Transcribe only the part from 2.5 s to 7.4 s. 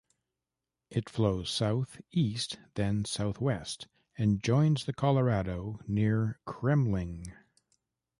then southwest, and joins the Colorado near Kremmling.